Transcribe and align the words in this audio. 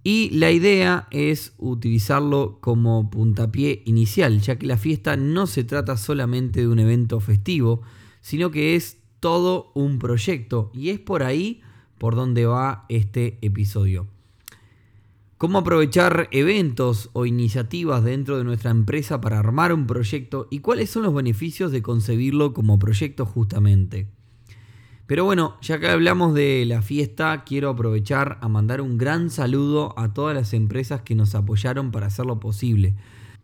y 0.04 0.32
la 0.32 0.50
idea 0.50 1.08
es 1.12 1.54
utilizarlo 1.60 2.58
como 2.60 3.12
puntapié 3.12 3.84
inicial, 3.86 4.42
ya 4.42 4.58
que 4.58 4.66
la 4.66 4.78
fiesta 4.78 5.16
no 5.16 5.45
se 5.45 5.64
trata 5.64 5.98
solamente 5.98 6.62
de 6.62 6.67
un 6.67 6.80
evento 6.80 7.20
festivo, 7.20 7.84
sino 8.22 8.50
que 8.50 8.76
es 8.76 8.98
todo 9.20 9.72
un 9.76 10.00
proyecto. 10.00 10.72
Y 10.73 10.90
es 10.90 11.00
por 11.00 11.22
ahí 11.22 11.62
por 12.00 12.16
donde 12.16 12.48
va 12.48 12.86
este 12.90 13.38
episodio. 13.44 14.08
Cómo 15.42 15.58
aprovechar 15.58 16.28
eventos 16.30 17.09
o 17.14 17.25
iniciativas 17.25 18.03
dentro 18.03 18.38
de 18.38 18.44
nuestra 18.44 18.70
empresa 18.70 19.22
para 19.22 19.39
armar 19.39 19.73
un 19.73 19.88
proyecto 19.88 20.48
y 20.52 20.59
cuáles 20.59 20.92
son 20.92 21.02
los 21.02 21.16
beneficios 21.16 21.72
de 21.72 21.81
concebirlo 21.81 22.53
como 22.53 22.78
proyecto 22.78 23.25
justamente. 23.25 24.06
Pero 25.08 25.25
bueno, 25.25 25.58
ya 25.64 25.80
que 25.80 25.88
hablamos 25.88 26.36
de 26.36 26.64
la 26.67 26.83
fiesta, 26.83 27.44
quiero 27.44 27.72
aprovechar 27.72 28.38
a 28.42 28.50
mandar 28.50 28.81
un 28.81 29.00
gran 29.00 29.31
saludo 29.31 29.98
a 29.98 30.14
todas 30.14 30.36
las 30.36 30.53
empresas 30.53 31.02
que 31.02 31.16
nos 31.16 31.33
apoyaron 31.33 31.89
para 31.89 32.05
hacerlo 32.05 32.39
posible. 32.39 32.94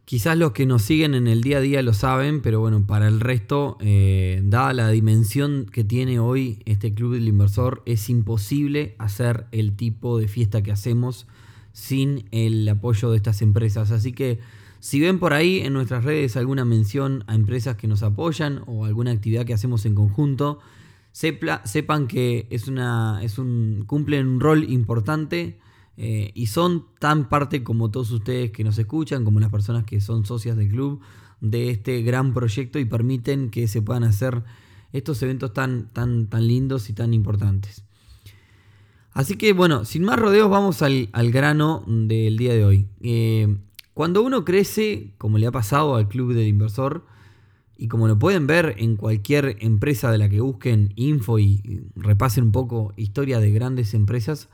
Quizás 0.06 0.38
los 0.38 0.52
que 0.52 0.68
nos 0.68 0.84
siguen 0.84 1.16
en 1.16 1.26
el 1.26 1.42
día 1.42 1.58
a 1.58 1.62
día 1.62 1.82
lo 1.82 1.94
saben, 1.94 2.44
pero 2.44 2.60
bueno, 2.60 2.86
para 2.86 3.08
el 3.08 3.20
resto, 3.20 3.76
eh, 3.80 4.40
dada 4.44 4.72
la 4.74 4.90
dimensión 4.90 5.66
que 5.66 5.84
tiene 5.84 6.20
hoy 6.20 6.62
este 6.66 6.94
Club 6.94 7.16
del 7.16 7.28
Inversor, 7.28 7.82
es 7.88 8.08
imposible 8.08 8.94
hacer 9.00 9.48
el 9.52 9.76
tipo 9.76 10.20
de 10.20 10.28
fiesta 10.28 10.62
que 10.62 10.72
hacemos 10.72 11.26
sin 11.78 12.28
el 12.32 12.68
apoyo 12.68 13.12
de 13.12 13.18
estas 13.18 13.44
empresas. 13.44 13.92
Así 13.92 14.12
que 14.12 14.40
si 14.80 15.00
ven 15.00 15.20
por 15.20 15.34
ahí 15.34 15.60
en 15.60 15.74
nuestras 15.74 16.04
redes 16.04 16.36
alguna 16.36 16.66
mención 16.66 17.24
a 17.28 17.36
empresas 17.36 17.76
que 17.76 17.88
nos 17.88 18.02
apoyan 18.02 18.64
o 18.66 18.86
alguna 18.86 19.12
actividad 19.12 19.46
que 19.46 19.54
hacemos 19.54 19.86
en 19.86 19.94
conjunto, 19.94 20.58
sepan 21.12 22.08
que 22.08 22.48
es 22.50 22.68
una, 22.68 23.20
es 23.22 23.38
un, 23.38 23.84
cumplen 23.86 24.28
un 24.28 24.40
rol 24.40 24.64
importante 24.72 25.60
eh, 25.98 26.32
y 26.34 26.48
son 26.48 26.88
tan 26.98 27.30
parte 27.30 27.64
como 27.64 27.92
todos 27.92 28.10
ustedes 28.10 28.50
que 28.50 28.64
nos 28.64 28.80
escuchan, 28.80 29.24
como 29.24 29.40
las 29.40 29.52
personas 29.52 29.84
que 29.84 30.02
son 30.02 30.26
socias 30.26 30.58
del 30.58 30.70
club, 30.70 31.00
de 31.42 31.70
este 31.70 32.02
gran 32.02 32.34
proyecto 32.34 32.80
y 32.80 32.86
permiten 32.86 33.52
que 33.52 33.68
se 33.68 33.84
puedan 33.84 34.04
hacer 34.04 34.44
estos 34.94 35.22
eventos 35.22 35.54
tan, 35.54 35.90
tan, 35.90 36.26
tan 36.26 36.48
lindos 36.48 36.90
y 36.90 36.94
tan 36.94 37.14
importantes. 37.14 37.87
Así 39.18 39.36
que 39.36 39.52
bueno, 39.52 39.84
sin 39.84 40.04
más 40.04 40.20
rodeos 40.20 40.48
vamos 40.48 40.84
al, 40.84 41.10
grano 41.32 41.84
del 41.88 42.38
día 42.38 42.54
de 42.54 42.64
hoy. 42.64 42.88
Eh, 43.02 43.58
cuando 43.96 44.22
uno 44.22 44.46
crece, 44.46 45.16
como 45.18 45.40
le 45.40 45.48
ha 45.48 45.52
pasado 45.52 45.96
al 45.96 46.08
Club 46.08 46.36
del 46.36 46.46
Inversor, 46.46 47.04
y 47.80 47.88
como 47.88 48.08
lo 48.08 48.20
pueden 48.20 48.46
ver 48.46 48.76
en 48.78 48.96
cualquier 48.96 49.58
empresa 49.60 50.12
de 50.12 50.20
la 50.20 50.30
que 50.30 50.40
busquen 50.40 50.94
info 50.98 51.40
y 51.40 51.88
repasen 51.96 52.44
un 52.44 52.52
poco 52.52 52.94
historia 52.96 53.40
de 53.40 53.50
grandes 53.50 53.96
empresas, 53.96 54.50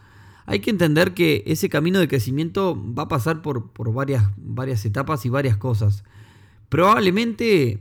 hay 0.46 0.62
que 0.62 0.70
entender 0.70 1.14
que 1.14 1.44
ese 1.46 1.68
camino 1.68 2.00
de 2.00 2.08
crecimiento 2.08 2.82
va 2.98 3.04
a 3.04 3.08
pasar 3.10 3.42
por, 3.42 3.70
varias, 3.92 4.24
varias 4.38 4.86
etapas 4.86 5.26
y 5.26 5.30
varias 5.30 5.58
cosas. 5.58 6.06
Probablemente 6.70 7.80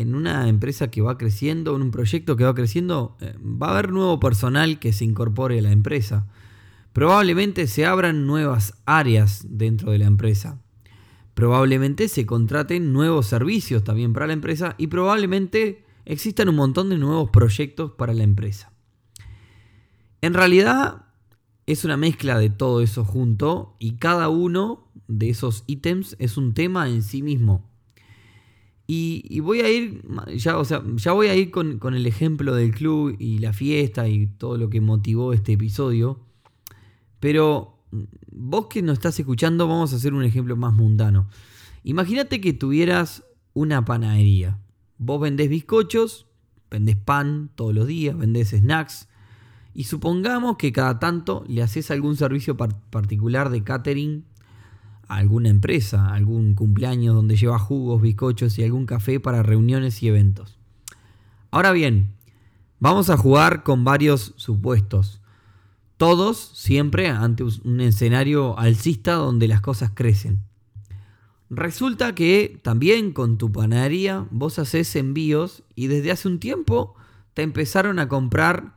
en 0.00 0.14
una 0.14 0.48
empresa 0.48 0.90
que 0.90 1.00
va 1.00 1.18
creciendo, 1.18 1.74
en 1.74 1.82
un 1.82 1.90
proyecto 1.90 2.36
que 2.36 2.44
va 2.44 2.54
creciendo, 2.54 3.16
eh, 3.20 3.34
va 3.40 3.68
a 3.68 3.70
haber 3.72 3.92
nuevo 3.92 4.20
personal 4.20 4.78
que 4.78 4.92
se 4.92 5.04
incorpore 5.04 5.58
a 5.58 5.62
la 5.62 5.72
empresa. 5.72 6.26
Probablemente 6.92 7.66
se 7.66 7.86
abran 7.86 8.26
nuevas 8.26 8.74
áreas 8.84 9.46
dentro 9.48 9.92
de 9.92 9.98
la 9.98 10.06
empresa. 10.06 10.60
Probablemente 11.34 12.08
se 12.08 12.24
contraten 12.24 12.92
nuevos 12.92 13.26
servicios 13.26 13.84
también 13.84 14.12
para 14.12 14.26
la 14.26 14.32
empresa 14.32 14.74
y 14.78 14.86
probablemente 14.86 15.84
existan 16.04 16.48
un 16.48 16.56
montón 16.56 16.88
de 16.88 16.98
nuevos 16.98 17.30
proyectos 17.30 17.92
para 17.92 18.14
la 18.14 18.22
empresa. 18.22 18.72
En 20.22 20.34
realidad 20.34 21.06
es 21.66 21.84
una 21.84 21.96
mezcla 21.96 22.38
de 22.38 22.48
todo 22.48 22.80
eso 22.80 23.04
junto 23.04 23.76
y 23.78 23.96
cada 23.96 24.28
uno 24.28 24.88
de 25.08 25.30
esos 25.30 25.64
ítems 25.66 26.16
es 26.18 26.36
un 26.36 26.54
tema 26.54 26.88
en 26.88 27.02
sí 27.02 27.22
mismo. 27.22 27.68
Y, 28.88 29.40
voy 29.40 29.60
a 29.60 29.70
ir, 29.70 30.02
ya, 30.36 30.58
o 30.58 30.64
sea, 30.64 30.82
ya 30.94 31.12
voy 31.12 31.26
a 31.26 31.34
ir 31.34 31.50
con, 31.50 31.78
con, 31.78 31.94
el 31.94 32.06
ejemplo 32.06 32.54
del 32.54 32.72
club 32.72 33.16
y 33.18 33.38
la 33.38 33.52
fiesta 33.52 34.08
y 34.08 34.28
todo 34.28 34.56
lo 34.56 34.70
que 34.70 34.80
motivó 34.80 35.32
este 35.32 35.54
episodio. 35.54 36.20
Pero 37.18 37.76
vos 38.30 38.66
que 38.66 38.82
nos 38.82 38.94
estás 38.94 39.18
escuchando, 39.18 39.66
vamos 39.66 39.92
a 39.92 39.96
hacer 39.96 40.14
un 40.14 40.22
ejemplo 40.22 40.56
más 40.56 40.72
mundano. 40.72 41.28
Imagínate 41.82 42.40
que 42.40 42.52
tuvieras 42.52 43.24
una 43.54 43.84
panadería. 43.84 44.60
Vos 44.98 45.20
vendés 45.20 45.48
bizcochos, 45.48 46.26
vendés 46.70 46.96
pan 46.96 47.50
todos 47.54 47.74
los 47.74 47.86
días, 47.86 48.16
vendés 48.16 48.50
snacks. 48.50 49.08
Y 49.74 49.84
supongamos 49.84 50.56
que 50.56 50.72
cada 50.72 50.98
tanto 50.98 51.44
le 51.48 51.62
haces 51.62 51.90
algún 51.90 52.16
servicio 52.16 52.56
particular 52.56 53.50
de 53.50 53.62
catering 53.62 54.24
alguna 55.08 55.48
empresa, 55.48 56.12
algún 56.12 56.54
cumpleaños 56.54 57.14
donde 57.14 57.36
lleva 57.36 57.58
jugos, 57.58 58.02
bizcochos 58.02 58.58
y 58.58 58.64
algún 58.64 58.86
café 58.86 59.20
para 59.20 59.42
reuniones 59.42 60.02
y 60.02 60.08
eventos. 60.08 60.58
Ahora 61.50 61.72
bien, 61.72 62.12
vamos 62.80 63.10
a 63.10 63.16
jugar 63.16 63.62
con 63.62 63.84
varios 63.84 64.34
supuestos. 64.36 65.20
Todos 65.96 66.36
siempre 66.36 67.08
ante 67.08 67.44
un 67.44 67.80
escenario 67.80 68.58
alcista 68.58 69.14
donde 69.14 69.48
las 69.48 69.60
cosas 69.60 69.92
crecen. 69.94 70.40
Resulta 71.48 72.14
que 72.14 72.58
también 72.62 73.12
con 73.12 73.38
tu 73.38 73.52
panadería 73.52 74.26
vos 74.30 74.58
haces 74.58 74.94
envíos 74.96 75.62
y 75.74 75.86
desde 75.86 76.10
hace 76.10 76.28
un 76.28 76.40
tiempo 76.40 76.96
te 77.34 77.42
empezaron 77.42 77.98
a 78.00 78.08
comprar 78.08 78.74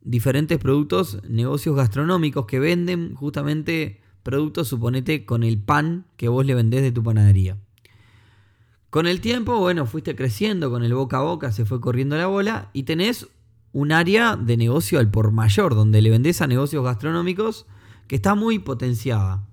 diferentes 0.00 0.58
productos, 0.58 1.20
negocios 1.28 1.74
gastronómicos 1.74 2.46
que 2.46 2.60
venden 2.60 3.14
justamente 3.14 4.00
productos, 4.24 4.66
suponete, 4.66 5.24
con 5.24 5.44
el 5.44 5.58
pan 5.58 6.06
que 6.16 6.28
vos 6.28 6.44
le 6.44 6.56
vendés 6.56 6.82
de 6.82 6.90
tu 6.90 7.04
panadería. 7.04 7.56
Con 8.90 9.06
el 9.06 9.20
tiempo, 9.20 9.58
bueno, 9.60 9.86
fuiste 9.86 10.16
creciendo, 10.16 10.70
con 10.70 10.82
el 10.82 10.94
boca 10.94 11.18
a 11.18 11.22
boca 11.22 11.52
se 11.52 11.64
fue 11.64 11.80
corriendo 11.80 12.16
la 12.16 12.26
bola 12.26 12.70
y 12.72 12.84
tenés 12.84 13.28
un 13.72 13.92
área 13.92 14.36
de 14.36 14.56
negocio 14.56 14.98
al 14.98 15.10
por 15.10 15.30
mayor, 15.30 15.74
donde 15.74 16.00
le 16.00 16.10
vendés 16.10 16.40
a 16.40 16.46
negocios 16.46 16.84
gastronómicos 16.84 17.66
que 18.06 18.16
está 18.16 18.34
muy 18.34 18.60
potenciada. 18.60 19.46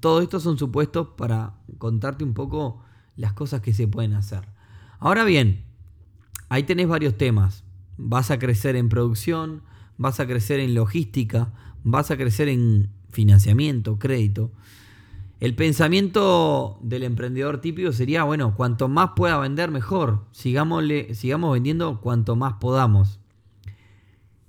Todo 0.00 0.20
esto 0.20 0.38
son 0.38 0.58
supuestos 0.58 1.08
para 1.16 1.54
contarte 1.78 2.24
un 2.24 2.34
poco 2.34 2.82
las 3.16 3.32
cosas 3.32 3.62
que 3.62 3.72
se 3.72 3.88
pueden 3.88 4.12
hacer. 4.14 4.48
Ahora 4.98 5.24
bien, 5.24 5.64
ahí 6.48 6.62
tenés 6.64 6.88
varios 6.88 7.16
temas. 7.16 7.64
Vas 7.96 8.30
a 8.30 8.38
crecer 8.38 8.76
en 8.76 8.90
producción, 8.90 9.62
vas 9.96 10.20
a 10.20 10.26
crecer 10.26 10.60
en 10.60 10.74
logística, 10.74 11.52
vas 11.82 12.10
a 12.10 12.16
crecer 12.16 12.48
en 12.48 12.90
financiamiento, 13.16 13.98
crédito. 13.98 14.52
El 15.40 15.54
pensamiento 15.54 16.78
del 16.82 17.02
emprendedor 17.02 17.62
típico 17.62 17.92
sería, 17.92 18.24
bueno, 18.24 18.54
cuanto 18.54 18.88
más 18.88 19.10
pueda 19.16 19.38
vender, 19.38 19.70
mejor. 19.70 20.26
Sigámosle, 20.32 21.14
sigamos 21.14 21.54
vendiendo 21.54 22.00
cuanto 22.02 22.36
más 22.36 22.54
podamos. 22.60 23.18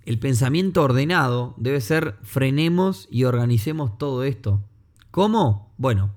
El 0.05 0.19
pensamiento 0.19 0.83
ordenado 0.83 1.53
debe 1.57 1.79
ser 1.81 2.15
frenemos 2.23 3.07
y 3.09 3.23
organicemos 3.23 3.97
todo 3.97 4.23
esto. 4.23 4.61
¿Cómo? 5.11 5.73
Bueno, 5.77 6.11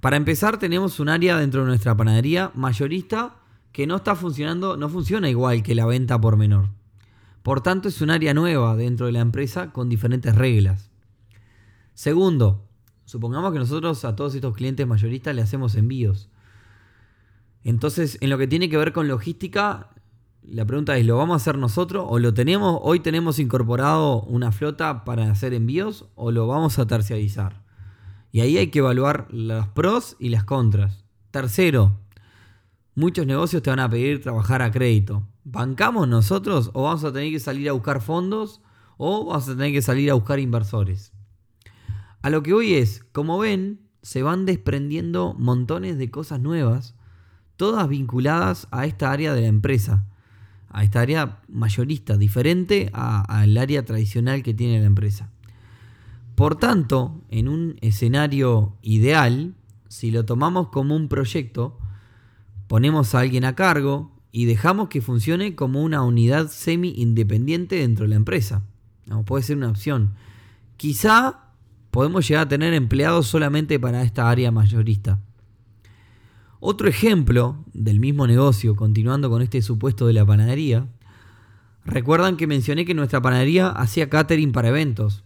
Para 0.00 0.16
empezar, 0.16 0.58
tenemos 0.58 1.00
un 1.00 1.08
área 1.08 1.36
dentro 1.36 1.62
de 1.62 1.66
nuestra 1.66 1.96
panadería 1.96 2.52
mayorista 2.54 3.34
que 3.72 3.84
no 3.84 3.96
está 3.96 4.14
funcionando, 4.14 4.76
no 4.76 4.88
funciona 4.88 5.28
igual 5.28 5.64
que 5.64 5.74
la 5.74 5.86
venta 5.86 6.20
por 6.20 6.36
menor. 6.36 6.68
Por 7.42 7.62
tanto, 7.62 7.88
es 7.88 8.00
un 8.00 8.10
área 8.10 8.32
nueva 8.32 8.76
dentro 8.76 9.06
de 9.06 9.12
la 9.12 9.20
empresa 9.20 9.72
con 9.72 9.88
diferentes 9.88 10.36
reglas. 10.36 10.90
Segundo, 11.98 12.64
supongamos 13.06 13.52
que 13.52 13.58
nosotros 13.58 14.04
a 14.04 14.14
todos 14.14 14.32
estos 14.36 14.54
clientes 14.54 14.86
mayoristas 14.86 15.34
le 15.34 15.42
hacemos 15.42 15.74
envíos. 15.74 16.30
Entonces, 17.64 18.18
en 18.20 18.30
lo 18.30 18.38
que 18.38 18.46
tiene 18.46 18.70
que 18.70 18.76
ver 18.76 18.92
con 18.92 19.08
logística, 19.08 19.90
la 20.42 20.64
pregunta 20.64 20.96
es, 20.96 21.04
¿lo 21.04 21.16
vamos 21.16 21.34
a 21.34 21.36
hacer 21.38 21.58
nosotros 21.58 22.06
o 22.08 22.20
lo 22.20 22.32
tenemos, 22.32 22.78
hoy 22.84 23.00
tenemos 23.00 23.40
incorporado 23.40 24.22
una 24.22 24.52
flota 24.52 25.04
para 25.04 25.28
hacer 25.28 25.52
envíos 25.54 26.06
o 26.14 26.30
lo 26.30 26.46
vamos 26.46 26.78
a 26.78 26.86
terciarizar? 26.86 27.64
Y 28.30 28.42
ahí 28.42 28.58
hay 28.58 28.68
que 28.68 28.78
evaluar 28.78 29.26
los 29.32 29.66
pros 29.66 30.14
y 30.20 30.28
las 30.28 30.44
contras. 30.44 31.04
Tercero, 31.32 31.98
muchos 32.94 33.26
negocios 33.26 33.60
te 33.60 33.70
van 33.70 33.80
a 33.80 33.90
pedir 33.90 34.22
trabajar 34.22 34.62
a 34.62 34.70
crédito. 34.70 35.26
¿Bancamos 35.42 36.06
nosotros 36.06 36.70
o 36.74 36.84
vamos 36.84 37.02
a 37.02 37.12
tener 37.12 37.32
que 37.32 37.40
salir 37.40 37.68
a 37.68 37.72
buscar 37.72 38.00
fondos 38.00 38.60
o 38.98 39.24
vamos 39.24 39.48
a 39.48 39.56
tener 39.56 39.72
que 39.72 39.82
salir 39.82 40.12
a 40.12 40.14
buscar 40.14 40.38
inversores? 40.38 41.17
A 42.22 42.30
lo 42.30 42.42
que 42.42 42.52
hoy 42.52 42.74
es, 42.74 43.04
como 43.12 43.38
ven, 43.38 43.80
se 44.02 44.22
van 44.22 44.46
desprendiendo 44.46 45.34
montones 45.38 45.98
de 45.98 46.10
cosas 46.10 46.40
nuevas, 46.40 46.94
todas 47.56 47.88
vinculadas 47.88 48.68
a 48.70 48.86
esta 48.86 49.10
área 49.12 49.34
de 49.34 49.42
la 49.42 49.48
empresa, 49.48 50.06
a 50.70 50.84
esta 50.84 51.00
área 51.00 51.40
mayorista, 51.48 52.16
diferente 52.16 52.90
al 52.92 53.56
área 53.56 53.84
tradicional 53.84 54.42
que 54.42 54.54
tiene 54.54 54.80
la 54.80 54.86
empresa. 54.86 55.30
Por 56.34 56.56
tanto, 56.56 57.20
en 57.30 57.48
un 57.48 57.76
escenario 57.80 58.76
ideal, 58.82 59.54
si 59.88 60.10
lo 60.10 60.24
tomamos 60.24 60.68
como 60.68 60.94
un 60.94 61.08
proyecto, 61.08 61.78
ponemos 62.68 63.14
a 63.14 63.20
alguien 63.20 63.44
a 63.44 63.56
cargo 63.56 64.12
y 64.30 64.44
dejamos 64.44 64.88
que 64.88 65.00
funcione 65.00 65.54
como 65.54 65.82
una 65.82 66.02
unidad 66.02 66.48
semi-independiente 66.48 67.76
dentro 67.76 68.04
de 68.04 68.10
la 68.10 68.16
empresa. 68.16 68.62
puede 69.26 69.42
ser 69.42 69.56
una 69.56 69.70
opción. 69.70 70.14
Quizá 70.76 71.47
podemos 71.98 72.28
llegar 72.28 72.46
a 72.46 72.48
tener 72.48 72.74
empleados 72.74 73.26
solamente 73.26 73.80
para 73.80 74.04
esta 74.04 74.30
área 74.30 74.52
mayorista. 74.52 75.18
Otro 76.60 76.86
ejemplo 76.86 77.64
del 77.72 77.98
mismo 77.98 78.28
negocio, 78.28 78.76
continuando 78.76 79.28
con 79.28 79.42
este 79.42 79.62
supuesto 79.62 80.06
de 80.06 80.12
la 80.12 80.24
panadería, 80.24 80.86
recuerdan 81.84 82.36
que 82.36 82.46
mencioné 82.46 82.84
que 82.84 82.94
nuestra 82.94 83.20
panadería 83.20 83.70
hacía 83.70 84.08
catering 84.08 84.52
para 84.52 84.68
eventos. 84.68 85.24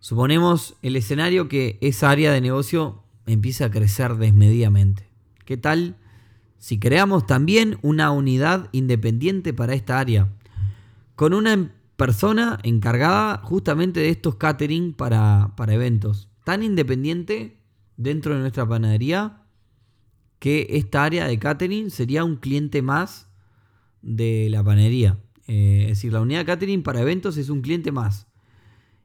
Suponemos 0.00 0.76
el 0.82 0.96
escenario 0.96 1.48
que 1.48 1.78
esa 1.80 2.10
área 2.10 2.30
de 2.30 2.42
negocio 2.42 3.02
empieza 3.24 3.64
a 3.64 3.70
crecer 3.70 4.16
desmedidamente. 4.16 5.08
¿Qué 5.46 5.56
tal 5.56 5.96
si 6.58 6.78
creamos 6.78 7.24
también 7.24 7.78
una 7.80 8.10
unidad 8.10 8.68
independiente 8.72 9.54
para 9.54 9.72
esta 9.72 9.98
área? 9.98 10.28
Con 11.16 11.32
una 11.32 11.72
persona 12.00 12.58
encargada 12.62 13.42
justamente 13.42 14.00
de 14.00 14.08
estos 14.08 14.36
catering 14.36 14.94
para, 14.94 15.52
eventos. 15.68 16.30
Tan 16.44 16.62
independiente 16.62 17.58
dentro 17.98 18.32
de 18.32 18.40
nuestra 18.40 18.66
panadería 18.66 19.42
que 20.38 20.66
esta 20.70 21.04
área 21.04 21.26
de 21.26 21.38
catering 21.38 21.90
sería 21.90 22.24
un 22.24 22.36
cliente 22.36 22.80
más 22.80 23.28
de 24.00 24.48
la 24.48 24.64
panadería. 24.64 25.18
Eh, 25.46 25.82
es 25.82 25.88
decir, 25.88 26.14
la 26.14 26.22
unidad 26.22 26.38
de 26.38 26.46
catering 26.46 26.82
para 26.82 27.02
eventos 27.02 27.36
es 27.36 27.50
un 27.50 27.60
cliente 27.60 27.92
más. 27.92 28.28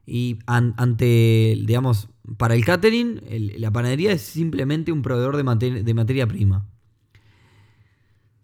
Y 0.06 0.38
ante, 0.46 1.54
digamos, 1.66 2.08
para 2.38 2.54
el 2.54 2.64
catering, 2.64 3.20
la 3.58 3.70
panadería 3.72 4.12
es 4.12 4.22
simplemente 4.22 4.90
un 4.90 5.02
proveedor 5.02 5.36
de, 5.36 5.82
de 5.82 5.94
materia 5.94 6.26
prima. 6.26 6.66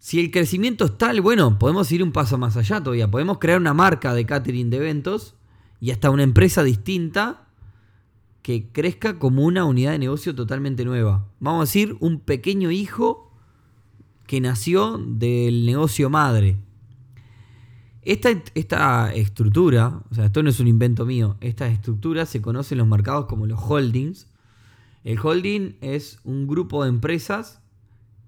Si 0.03 0.19
el 0.19 0.31
crecimiento 0.31 0.83
es 0.83 0.97
tal, 0.97 1.21
bueno, 1.21 1.57
podemos 1.57 1.89
ir 1.93 2.03
un 2.03 2.11
paso 2.11 2.37
más 2.37 2.57
allá 2.57 2.83
todavía. 2.83 3.09
Podemos 3.09 3.37
crear 3.37 3.57
una 3.57 3.73
marca 3.73 4.13
de 4.13 4.25
catering 4.25 4.69
de 4.69 4.75
eventos 4.75 5.33
y 5.79 5.91
hasta 5.91 6.09
una 6.09 6.23
empresa 6.23 6.61
distinta 6.61 7.47
que 8.41 8.67
crezca 8.73 9.17
como 9.17 9.43
una 9.43 9.63
unidad 9.63 9.93
de 9.93 9.99
negocio 9.99 10.35
totalmente 10.35 10.83
nueva. 10.83 11.25
Vamos 11.39 11.61
a 11.61 11.63
decir, 11.71 11.95
un 12.01 12.19
pequeño 12.19 12.69
hijo 12.69 13.31
que 14.27 14.41
nació 14.41 14.97
del 14.97 15.65
negocio 15.65 16.09
madre. 16.09 16.57
Esta, 18.01 18.29
esta, 18.55 19.13
estructura, 19.13 20.01
o 20.11 20.15
sea, 20.15 20.25
esto 20.25 20.43
no 20.43 20.49
es 20.49 20.59
un 20.59 20.67
invento 20.67 21.05
mío, 21.05 21.37
esta 21.39 21.69
estructura 21.69 22.25
se 22.25 22.41
conoce 22.41 22.73
en 22.73 22.79
los 22.79 22.87
mercados 22.89 23.27
como 23.27 23.47
los 23.47 23.61
holdings. 23.61 24.27
El 25.05 25.17
holding 25.17 25.77
es 25.79 26.19
un 26.25 26.45
grupo 26.45 26.83
de 26.83 26.89
empresas 26.89 27.62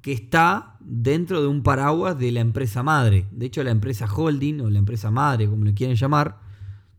que 0.05 0.13
está 0.13 0.77
dentro 0.81 1.41
de 1.41 1.47
un 1.47 1.63
paraguas 1.63 2.19
de 2.19 2.31
la 2.31 2.39
empresa 2.39 2.83
madre. 2.83 3.25
De 3.31 3.47
hecho, 3.47 3.63
la 3.63 3.71
empresa 3.71 4.05
holding 4.05 4.61
o 4.61 4.69
la 4.69 4.77
empresa 4.77 5.09
madre, 5.09 5.49
como 5.49 5.65
le 5.65 5.73
quieren 5.73 5.95
llamar, 5.95 6.37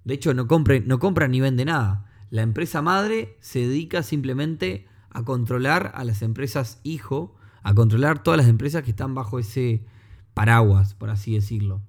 de 0.02 0.14
hecho 0.14 0.34
no, 0.34 0.48
no 0.86 0.98
compra 0.98 1.28
ni 1.28 1.40
vende 1.40 1.64
nada. 1.64 2.10
La 2.30 2.42
empresa 2.42 2.82
madre 2.82 3.36
se 3.38 3.60
dedica 3.60 4.02
simplemente 4.02 4.88
a 5.10 5.22
controlar 5.22 5.92
a 5.94 6.02
las 6.02 6.20
empresas 6.20 6.80
hijo, 6.82 7.36
a 7.62 7.74
controlar 7.74 8.24
todas 8.24 8.38
las 8.38 8.48
empresas 8.48 8.82
que 8.82 8.90
están 8.90 9.14
bajo 9.14 9.38
ese 9.38 9.84
paraguas, 10.34 10.94
por 10.94 11.08
así 11.10 11.32
decirlo. 11.32 11.82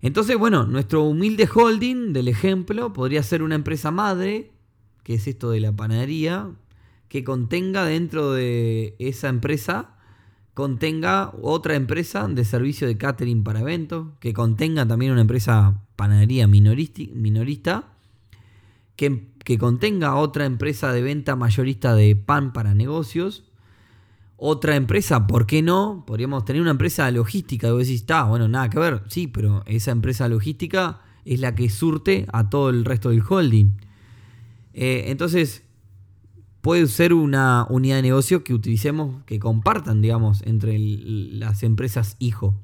Entonces, 0.00 0.38
bueno, 0.38 0.64
nuestro 0.64 1.02
humilde 1.02 1.46
holding 1.54 2.14
del 2.14 2.28
ejemplo 2.28 2.94
podría 2.94 3.22
ser 3.22 3.42
una 3.42 3.54
empresa 3.54 3.90
madre, 3.90 4.50
que 5.02 5.12
es 5.12 5.26
esto 5.26 5.50
de 5.50 5.60
la 5.60 5.72
panadería, 5.72 6.52
que 7.10 7.24
contenga 7.24 7.84
dentro 7.84 8.30
de 8.32 8.94
esa 9.00 9.28
empresa, 9.28 9.96
contenga 10.54 11.32
otra 11.42 11.74
empresa 11.74 12.28
de 12.28 12.44
servicio 12.44 12.86
de 12.86 12.96
catering 12.96 13.42
para 13.42 13.60
eventos, 13.60 14.06
que 14.20 14.32
contenga 14.32 14.86
también 14.86 15.10
una 15.10 15.22
empresa 15.22 15.82
panadería 15.96 16.46
minorista, 16.46 17.88
que, 18.94 19.26
que 19.44 19.58
contenga 19.58 20.14
otra 20.14 20.44
empresa 20.44 20.92
de 20.92 21.02
venta 21.02 21.34
mayorista 21.34 21.96
de 21.96 22.14
pan 22.14 22.52
para 22.52 22.76
negocios, 22.76 23.42
otra 24.36 24.76
empresa, 24.76 25.26
¿por 25.26 25.46
qué 25.46 25.62
no? 25.62 26.04
Podríamos 26.06 26.44
tener 26.44 26.62
una 26.62 26.70
empresa 26.70 27.10
logística. 27.10 27.66
Y 27.66 27.72
vos 27.72 27.80
decís, 27.80 28.02
está, 28.02 28.22
bueno, 28.22 28.46
nada 28.46 28.70
que 28.70 28.78
ver. 28.78 29.02
Sí, 29.08 29.26
pero 29.26 29.64
esa 29.66 29.90
empresa 29.90 30.28
logística 30.28 31.00
es 31.24 31.40
la 31.40 31.56
que 31.56 31.68
surte 31.70 32.26
a 32.32 32.48
todo 32.48 32.70
el 32.70 32.84
resto 32.84 33.10
del 33.10 33.22
holding. 33.28 33.72
Eh, 34.72 35.06
entonces, 35.08 35.64
puede 36.60 36.86
ser 36.86 37.14
una 37.14 37.66
unidad 37.68 37.96
de 37.96 38.02
negocio 38.02 38.44
que 38.44 38.54
utilicemos, 38.54 39.22
que 39.24 39.38
compartan, 39.38 40.02
digamos, 40.02 40.42
entre 40.42 40.78
las 40.78 41.62
empresas 41.62 42.16
hijo. 42.18 42.54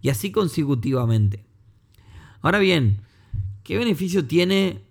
Y 0.00 0.08
así 0.08 0.32
consecutivamente. 0.32 1.44
Ahora 2.40 2.58
bien, 2.58 2.98
¿qué 3.62 3.78
beneficio 3.78 4.26
tiene 4.26 4.82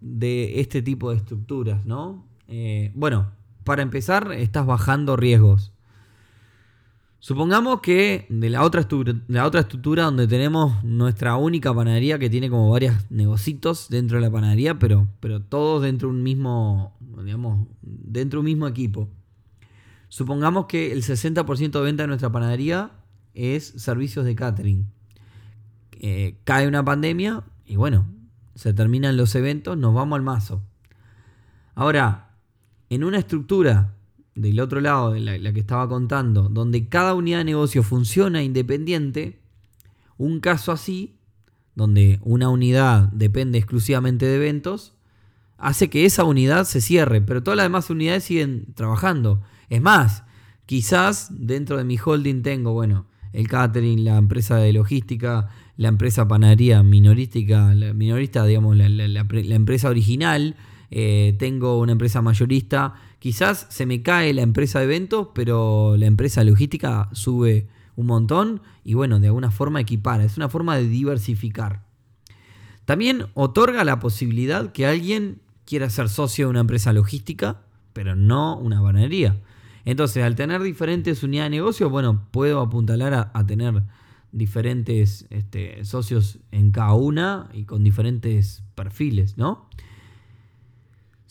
de 0.00 0.60
este 0.60 0.82
tipo 0.82 1.10
de 1.10 1.16
estructuras? 1.16 1.84
¿no? 1.84 2.26
Eh, 2.48 2.90
bueno, 2.94 3.32
para 3.64 3.82
empezar, 3.82 4.32
estás 4.32 4.66
bajando 4.66 5.16
riesgos. 5.16 5.71
Supongamos 7.22 7.82
que 7.82 8.26
de 8.30 8.50
la 8.50 8.64
otra, 8.64 8.84
la 9.28 9.46
otra 9.46 9.60
estructura 9.60 10.02
donde 10.02 10.26
tenemos 10.26 10.82
nuestra 10.82 11.36
única 11.36 11.72
panadería 11.72 12.18
que 12.18 12.28
tiene 12.28 12.50
como 12.50 12.68
varios 12.68 12.96
negocitos 13.12 13.88
dentro 13.88 14.16
de 14.18 14.22
la 14.22 14.30
panadería, 14.32 14.80
pero, 14.80 15.06
pero 15.20 15.40
todos 15.40 15.84
dentro 15.84 16.08
de 16.08 16.16
un 16.16 16.24
mismo, 16.24 16.98
digamos, 17.24 17.68
dentro 17.80 18.38
de 18.38 18.40
un 18.40 18.46
mismo 18.46 18.66
equipo. 18.66 19.08
Supongamos 20.08 20.66
que 20.66 20.90
el 20.90 21.04
60% 21.04 21.70
de 21.70 21.80
venta 21.80 22.02
de 22.02 22.08
nuestra 22.08 22.32
panadería 22.32 22.90
es 23.34 23.68
servicios 23.68 24.24
de 24.24 24.34
catering. 24.34 24.88
Eh, 25.92 26.40
cae 26.42 26.66
una 26.66 26.84
pandemia 26.84 27.44
y 27.64 27.76
bueno, 27.76 28.04
se 28.56 28.74
terminan 28.74 29.16
los 29.16 29.36
eventos, 29.36 29.78
nos 29.78 29.94
vamos 29.94 30.16
al 30.16 30.22
mazo. 30.22 30.64
Ahora, 31.76 32.34
en 32.90 33.04
una 33.04 33.18
estructura 33.18 33.94
del 34.34 34.60
otro 34.60 34.80
lado, 34.80 35.12
de 35.12 35.20
la, 35.20 35.52
que 35.52 35.60
estaba 35.60 35.88
contando, 35.88 36.48
donde 36.48 36.88
cada 36.88 37.14
unidad 37.14 37.38
de 37.38 37.44
negocio 37.44 37.82
funciona 37.82 38.42
independiente, 38.42 39.40
un 40.16 40.40
caso 40.40 40.72
así, 40.72 41.16
donde 41.74 42.20
una 42.22 42.48
unidad 42.48 43.08
depende 43.12 43.58
exclusivamente 43.58 44.26
de 44.26 44.36
eventos, 44.36 44.94
hace 45.58 45.88
que 45.88 46.04
esa 46.04 46.24
unidad 46.24 46.64
se 46.64 46.80
cierre, 46.80 47.20
pero 47.20 47.42
todas 47.42 47.56
las 47.56 47.66
demás 47.66 47.90
unidades 47.90 48.24
siguen 48.24 48.66
trabajando. 48.74 49.42
Es 49.68 49.80
más, 49.80 50.24
quizás 50.66 51.28
dentro 51.30 51.76
de 51.76 51.84
mi 51.84 51.98
holding 52.02 52.42
tengo, 52.42 52.72
bueno, 52.72 53.06
el 53.32 53.48
catering, 53.48 54.04
la 54.04 54.18
empresa 54.18 54.56
de 54.56 54.72
logística, 54.72 55.48
la 55.76 55.88
empresa 55.88 56.28
panadería 56.28 56.82
minorística, 56.82 57.74
la 57.74 57.92
minorista, 57.94 58.44
digamos, 58.44 58.76
la, 58.76 58.84
empresa 59.54 59.88
original, 59.88 60.56
eh, 60.90 61.34
tengo 61.38 61.78
una 61.78 61.92
empresa 61.92 62.20
mayorista, 62.20 62.94
quizás 63.22 63.68
se 63.70 63.86
me 63.86 64.02
cae 64.02 64.34
la 64.34 64.42
empresa 64.42 64.80
de 64.80 64.86
eventos, 64.86 65.28
pero 65.32 65.96
la 65.96 66.06
empresa 66.06 66.42
logística 66.42 67.08
sube 67.12 67.68
un 67.94 68.06
montón 68.06 68.62
y 68.82 68.94
bueno, 68.94 69.20
de 69.20 69.28
alguna 69.28 69.52
forma 69.52 69.80
equipara, 69.80 70.24
es 70.24 70.36
una 70.36 70.48
forma 70.48 70.76
de 70.76 70.88
diversificar. 70.88 71.84
También 72.84 73.26
otorga 73.34 73.84
la 73.84 74.00
posibilidad 74.00 74.72
que 74.72 74.86
alguien 74.86 75.40
quiera 75.64 75.88
ser 75.88 76.08
socio 76.08 76.46
de 76.46 76.50
una 76.50 76.60
empresa 76.60 76.92
logística 76.92 77.60
pero 77.92 78.16
no 78.16 78.58
una 78.58 78.82
panadería. 78.82 79.40
Entonces, 79.84 80.24
al 80.24 80.34
tener 80.34 80.60
diferentes 80.60 81.22
unidades 81.22 81.52
de 81.52 81.58
negocio, 81.58 81.90
bueno, 81.90 82.26
puedo 82.32 82.60
apuntalar 82.60 83.30
a, 83.32 83.46
tener 83.46 83.84
diferentes 84.32 85.26
este, 85.30 85.84
socios 85.84 86.40
en 86.50 86.72
cada 86.72 86.94
una 86.94 87.50
y 87.52 87.64
con 87.64 87.84
diferentes 87.84 88.64
perfiles, 88.74 89.38
¿no? 89.38 89.68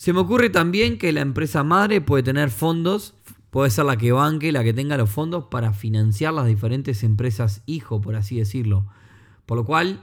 Se 0.01 0.13
me 0.13 0.19
ocurre 0.19 0.49
también 0.49 0.97
que 0.97 1.11
la 1.11 1.21
empresa 1.21 1.63
madre 1.63 2.01
puede 2.01 2.23
tener 2.23 2.49
fondos, 2.49 3.13
puede 3.51 3.69
ser 3.69 3.85
la 3.85 3.97
que 3.97 4.11
banque, 4.11 4.51
la 4.51 4.63
que 4.63 4.73
tenga 4.73 4.97
los 4.97 5.11
fondos 5.11 5.45
para 5.51 5.73
financiar 5.73 6.33
las 6.33 6.47
diferentes 6.47 7.03
empresas 7.03 7.61
hijo, 7.67 8.01
por 8.01 8.15
así 8.15 8.35
decirlo. 8.37 8.87
Por 9.45 9.59
lo 9.59 9.63
cual 9.63 10.01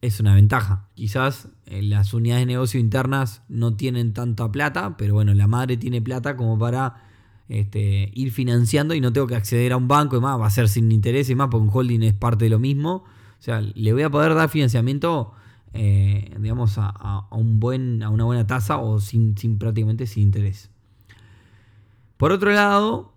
es 0.00 0.18
una 0.18 0.34
ventaja. 0.34 0.88
Quizás 0.94 1.48
eh, 1.66 1.82
las 1.82 2.14
unidades 2.14 2.46
de 2.46 2.54
negocio 2.54 2.80
internas 2.80 3.42
no 3.50 3.76
tienen 3.76 4.14
tanta 4.14 4.50
plata, 4.50 4.96
pero 4.96 5.12
bueno, 5.12 5.34
la 5.34 5.46
madre 5.46 5.76
tiene 5.76 6.00
plata 6.00 6.34
como 6.34 6.58
para 6.58 7.04
este, 7.50 8.10
ir 8.14 8.32
financiando 8.32 8.94
y 8.94 9.02
no 9.02 9.12
tengo 9.12 9.26
que 9.26 9.36
acceder 9.36 9.74
a 9.74 9.76
un 9.76 9.88
banco 9.88 10.16
y 10.16 10.20
más, 10.20 10.40
va 10.40 10.46
a 10.46 10.50
ser 10.50 10.70
sin 10.70 10.90
interés 10.90 11.28
y 11.28 11.34
más, 11.34 11.48
porque 11.50 11.64
un 11.64 11.70
holding 11.70 12.02
es 12.02 12.14
parte 12.14 12.46
de 12.46 12.48
lo 12.48 12.60
mismo. 12.60 13.04
O 13.38 13.42
sea, 13.42 13.60
le 13.60 13.92
voy 13.92 14.04
a 14.04 14.10
poder 14.10 14.34
dar 14.34 14.48
financiamiento, 14.48 15.34
eh, 15.72 16.34
digamos, 16.40 16.74
a, 16.78 17.26
un 17.30 17.60
buen, 17.60 18.02
a 18.02 18.10
una 18.10 18.24
buena 18.24 18.46
tasa 18.46 18.78
o 18.78 19.00
sin, 19.00 19.36
sin 19.36 19.58
prácticamente 19.58 20.06
sin 20.06 20.24
interés. 20.24 20.70
Por 22.16 22.32
otro 22.32 22.52
lado, 22.52 23.12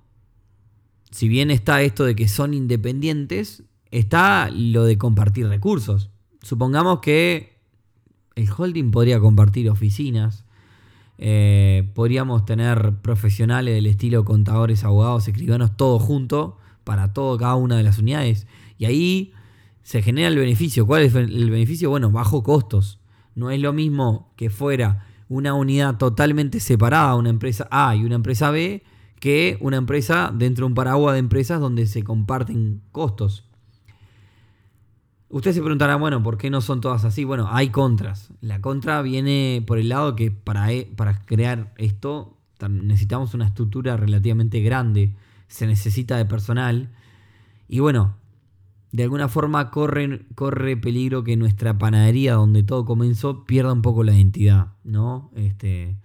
si 1.11 1.27
bien 1.27 1.51
está 1.51 1.81
esto 1.81 2.05
de 2.05 2.15
que 2.15 2.27
son 2.27 2.53
independientes, 2.53 3.63
está 3.89 4.49
lo 4.49 4.85
de 4.85 4.97
compartir 4.97 5.47
recursos. 5.47 6.09
Supongamos 6.41 6.99
que 6.99 7.57
el 8.35 8.49
holding 8.55 8.91
podría 8.91 9.19
compartir 9.19 9.69
oficinas, 9.69 10.45
eh, 11.17 11.89
podríamos 11.93 12.45
tener 12.45 12.95
profesionales 13.01 13.75
del 13.75 13.85
estilo 13.85 14.25
contadores, 14.25 14.83
abogados, 14.83 15.27
escribanos, 15.27 15.77
todo 15.77 15.99
junto 15.99 16.57
para 16.83 17.13
todo, 17.13 17.37
cada 17.37 17.55
una 17.55 17.77
de 17.77 17.83
las 17.83 17.99
unidades. 17.99 18.47
Y 18.77 18.85
ahí 18.85 19.33
se 19.83 20.01
genera 20.01 20.27
el 20.27 20.37
beneficio. 20.37 20.85
¿Cuál 20.85 21.03
es 21.03 21.15
el 21.15 21.49
beneficio? 21.49 21.89
Bueno, 21.89 22.11
bajo 22.11 22.43
costos. 22.43 22.99
No 23.35 23.51
es 23.51 23.59
lo 23.59 23.73
mismo 23.73 24.33
que 24.35 24.49
fuera 24.49 25.05
una 25.29 25.53
unidad 25.53 25.97
totalmente 25.97 26.59
separada, 26.59 27.15
una 27.15 27.29
empresa 27.29 27.67
A 27.71 27.95
y 27.95 28.03
una 28.03 28.15
empresa 28.15 28.51
B, 28.51 28.83
que 29.19 29.57
una 29.61 29.77
empresa 29.77 30.33
dentro 30.35 30.65
de 30.65 30.67
un 30.67 30.75
paraguas 30.75 31.13
de 31.13 31.19
empresas 31.19 31.59
donde 31.61 31.87
se 31.87 32.03
comparten 32.03 32.81
costos. 32.91 33.45
Usted 35.29 35.53
se 35.53 35.61
preguntará, 35.61 35.95
bueno, 35.95 36.21
¿por 36.21 36.37
qué 36.37 36.49
no 36.49 36.59
son 36.59 36.81
todas 36.81 37.05
así? 37.05 37.23
Bueno, 37.23 37.47
hay 37.49 37.69
contras. 37.69 38.33
La 38.41 38.59
contra 38.59 39.01
viene 39.01 39.63
por 39.65 39.77
el 39.77 39.87
lado 39.87 40.17
que 40.17 40.31
para, 40.31 40.73
e, 40.73 40.91
para 40.97 41.21
crear 41.21 41.73
esto 41.77 42.37
necesitamos 42.69 43.33
una 43.33 43.47
estructura 43.47 43.95
relativamente 43.95 44.59
grande, 44.59 45.15
se 45.47 45.65
necesita 45.65 46.17
de 46.17 46.25
personal. 46.25 46.89
Y 47.69 47.79
bueno, 47.79 48.17
de 48.91 49.03
alguna 49.03 49.29
forma 49.29 49.71
corre, 49.71 50.25
corre 50.35 50.75
peligro 50.75 51.23
que 51.23 51.37
nuestra 51.37 51.77
panadería, 51.77 52.33
donde 52.33 52.63
todo 52.63 52.85
comenzó, 52.85 53.45
pierda 53.45 53.71
un 53.71 53.81
poco 53.81 54.03
la 54.03 54.13
identidad, 54.13 54.73
¿no? 54.83 55.31
Este, 55.35 55.95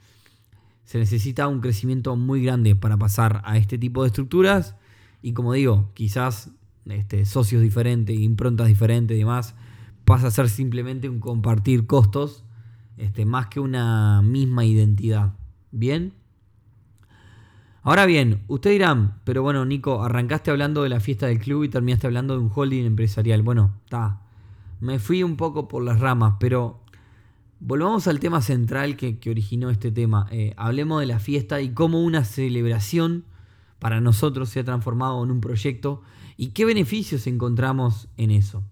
se 0.85 0.99
necesita 0.99 1.49
un 1.49 1.61
crecimiento 1.61 2.15
muy 2.15 2.45
grande 2.45 2.77
para 2.77 2.97
pasar 2.97 3.43
a 3.45 3.59
este 3.59 3.77
tipo 3.77 4.03
de 4.03 4.09
estructuras. 4.09 4.77
Y 5.21 5.33
como 5.33 5.53
digo, 5.53 5.91
quizás 5.95 6.53
este, 6.85 7.25
socios 7.25 7.61
diferentes, 7.61 8.17
improntas 8.17 8.69
diferentes 8.69 9.17
y 9.17 9.21
demás, 9.21 9.57
pasa 10.05 10.29
a 10.29 10.31
ser 10.31 10.49
simplemente 10.49 11.09
un 11.09 11.19
compartir 11.19 11.87
costos 11.87 12.45
este, 12.97 13.25
más 13.25 13.49
que 13.49 13.59
una 13.59 14.23
misma 14.23 14.65
identidad. 14.65 15.35
¿Bien? 15.73 16.13
Ahora 17.89 18.05
bien, 18.05 18.43
ustedes 18.49 18.75
dirán, 18.75 19.21
pero 19.23 19.45
bueno, 19.45 19.65
Nico, 19.65 20.03
arrancaste 20.03 20.51
hablando 20.51 20.83
de 20.83 20.89
la 20.89 20.99
fiesta 20.99 21.29
del 21.29 21.39
club 21.39 21.63
y 21.63 21.69
terminaste 21.69 22.09
hablando 22.09 22.35
de 22.35 22.41
un 22.41 22.51
holding 22.53 22.85
empresarial. 22.85 23.43
Bueno, 23.43 23.75
está. 23.85 24.23
Me 24.81 24.99
fui 24.99 25.23
un 25.23 25.37
poco 25.37 25.69
por 25.69 25.85
las 25.85 26.01
ramas, 26.01 26.35
pero 26.41 26.81
volvamos 27.61 28.09
al 28.09 28.19
tema 28.19 28.43
central 28.43 28.97
que, 28.97 29.21
originó 29.31 29.71
este 29.71 29.93
tema. 29.93 30.27
Eh, 30.33 30.53
hablemos 30.57 30.99
de 30.99 31.07
la 31.07 31.21
fiesta 31.21 31.61
y 31.61 31.75
cómo 31.75 32.03
una 32.03 32.25
celebración 32.25 33.25
para 33.79 34.01
nosotros 34.01 34.49
se 34.49 34.59
ha 34.59 34.65
transformado 34.65 35.23
en 35.23 35.31
un 35.31 35.41
proyecto 35.41 36.03
¿Y 36.37 36.49
qué 36.49 36.65
beneficios 36.65 37.27
encontramos 37.27 38.09
en 38.17 38.31
eso? 38.31 38.63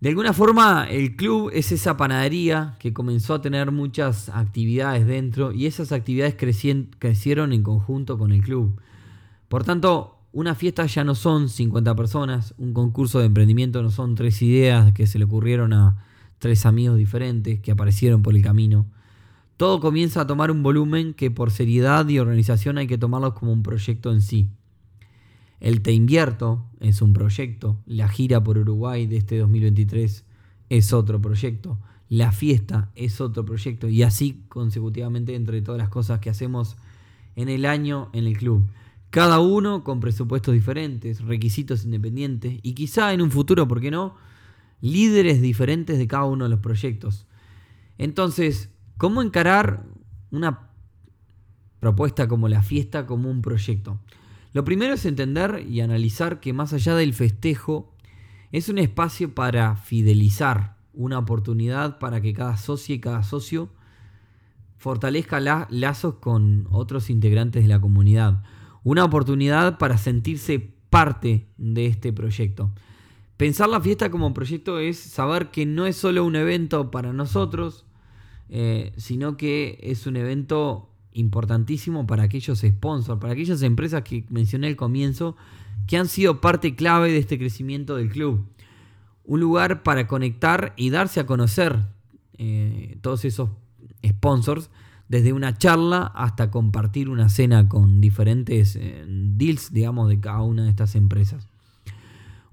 De 0.00 0.08
alguna 0.08 0.32
forma, 0.32 0.86
el 0.88 1.14
club 1.14 1.50
es 1.52 1.72
esa 1.72 1.98
panadería 1.98 2.74
que 2.78 2.94
comenzó 2.94 3.34
a 3.34 3.42
tener 3.42 3.70
muchas 3.70 4.30
actividades 4.30 5.06
dentro 5.06 5.52
y 5.52 5.66
esas 5.66 5.92
actividades 5.92 6.36
crecieron 6.36 7.52
en 7.52 7.62
conjunto 7.62 8.16
con 8.16 8.32
el 8.32 8.40
club. 8.40 8.80
Por 9.48 9.62
tanto, 9.62 10.16
una 10.32 10.54
fiesta 10.54 10.86
ya 10.86 11.04
no 11.04 11.14
son 11.14 11.50
50 11.50 11.94
personas, 11.96 12.54
un 12.56 12.72
concurso 12.72 13.18
de 13.18 13.26
emprendimiento 13.26 13.82
no 13.82 13.90
son 13.90 14.14
tres 14.14 14.40
ideas 14.40 14.92
que 14.94 15.06
se 15.06 15.18
le 15.18 15.26
ocurrieron 15.26 15.74
a 15.74 16.02
tres 16.38 16.64
amigos 16.64 16.96
diferentes 16.96 17.60
que 17.60 17.72
aparecieron 17.72 18.22
por 18.22 18.34
el 18.34 18.42
camino. 18.42 18.86
Todo 19.58 19.80
comienza 19.80 20.22
a 20.22 20.26
tomar 20.26 20.50
un 20.50 20.62
volumen 20.62 21.12
que 21.12 21.30
por 21.30 21.50
seriedad 21.50 22.08
y 22.08 22.18
organización 22.18 22.78
hay 22.78 22.86
que 22.86 22.96
tomarlo 22.96 23.34
como 23.34 23.52
un 23.52 23.62
proyecto 23.62 24.12
en 24.12 24.22
sí. 24.22 24.48
El 25.60 25.82
Te 25.82 25.92
Invierto 25.92 26.64
es 26.80 27.02
un 27.02 27.12
proyecto. 27.12 27.78
La 27.84 28.08
gira 28.08 28.42
por 28.42 28.56
Uruguay 28.56 29.06
de 29.06 29.18
este 29.18 29.38
2023 29.38 30.24
es 30.70 30.92
otro 30.94 31.20
proyecto. 31.20 31.78
La 32.08 32.32
fiesta 32.32 32.90
es 32.94 33.20
otro 33.20 33.44
proyecto. 33.44 33.86
Y 33.88 34.02
así 34.02 34.42
consecutivamente 34.48 35.34
entre 35.34 35.60
todas 35.60 35.78
las 35.78 35.90
cosas 35.90 36.20
que 36.20 36.30
hacemos 36.30 36.76
en 37.36 37.50
el 37.50 37.66
año 37.66 38.08
en 38.14 38.26
el 38.26 38.38
club. 38.38 38.66
Cada 39.10 39.40
uno 39.40 39.84
con 39.84 40.00
presupuestos 40.00 40.54
diferentes, 40.54 41.20
requisitos 41.20 41.84
independientes 41.84 42.58
y 42.62 42.72
quizá 42.72 43.12
en 43.12 43.20
un 43.20 43.30
futuro, 43.30 43.68
¿por 43.68 43.80
qué 43.80 43.90
no? 43.90 44.14
Líderes 44.80 45.42
diferentes 45.42 45.98
de 45.98 46.06
cada 46.06 46.24
uno 46.24 46.44
de 46.44 46.50
los 46.50 46.60
proyectos. 46.60 47.26
Entonces, 47.98 48.70
¿cómo 48.96 49.20
encarar 49.20 49.84
una 50.30 50.70
propuesta 51.80 52.28
como 52.28 52.48
la 52.48 52.62
fiesta 52.62 53.04
como 53.04 53.30
un 53.30 53.42
proyecto? 53.42 54.00
Lo 54.52 54.64
primero 54.64 54.94
es 54.94 55.04
entender 55.06 55.64
y 55.68 55.80
analizar 55.80 56.40
que 56.40 56.52
más 56.52 56.72
allá 56.72 56.94
del 56.94 57.14
festejo, 57.14 57.94
es 58.52 58.68
un 58.68 58.78
espacio 58.78 59.34
para 59.34 59.76
fidelizar, 59.76 60.76
una 60.92 61.18
oportunidad 61.18 61.98
para 61.98 62.20
que 62.20 62.32
cada 62.32 62.56
socio 62.56 62.94
y 62.94 63.00
cada 63.00 63.22
socio 63.22 63.70
fortalezca 64.76 65.38
lazos 65.70 66.14
con 66.16 66.66
otros 66.70 67.10
integrantes 67.10 67.62
de 67.62 67.68
la 67.68 67.80
comunidad. 67.80 68.42
Una 68.82 69.04
oportunidad 69.04 69.78
para 69.78 69.98
sentirse 69.98 70.74
parte 70.88 71.46
de 71.58 71.86
este 71.86 72.12
proyecto. 72.12 72.72
Pensar 73.36 73.68
la 73.68 73.80
fiesta 73.80 74.10
como 74.10 74.34
proyecto 74.34 74.78
es 74.78 74.98
saber 74.98 75.50
que 75.50 75.64
no 75.64 75.86
es 75.86 75.96
solo 75.96 76.24
un 76.24 76.34
evento 76.34 76.90
para 76.90 77.12
nosotros, 77.12 77.86
eh, 78.48 78.92
sino 78.96 79.36
que 79.36 79.78
es 79.82 80.06
un 80.06 80.16
evento 80.16 80.89
importantísimo 81.12 82.06
para 82.06 82.24
aquellos 82.24 82.60
sponsors, 82.60 83.20
para 83.20 83.32
aquellas 83.32 83.62
empresas 83.62 84.02
que 84.02 84.24
mencioné 84.28 84.68
al 84.68 84.76
comienzo, 84.76 85.36
que 85.86 85.96
han 85.96 86.08
sido 86.08 86.40
parte 86.40 86.74
clave 86.74 87.12
de 87.12 87.18
este 87.18 87.38
crecimiento 87.38 87.96
del 87.96 88.10
club. 88.10 88.44
Un 89.24 89.40
lugar 89.40 89.82
para 89.82 90.06
conectar 90.06 90.72
y 90.76 90.90
darse 90.90 91.20
a 91.20 91.26
conocer 91.26 91.78
eh, 92.38 92.98
todos 93.00 93.24
esos 93.24 93.50
sponsors, 94.06 94.70
desde 95.08 95.32
una 95.32 95.58
charla 95.58 96.12
hasta 96.14 96.52
compartir 96.52 97.08
una 97.08 97.28
cena 97.28 97.68
con 97.68 98.00
diferentes 98.00 98.76
eh, 98.76 99.04
deals, 99.06 99.72
digamos, 99.72 100.08
de 100.08 100.20
cada 100.20 100.42
una 100.42 100.64
de 100.64 100.70
estas 100.70 100.94
empresas. 100.94 101.48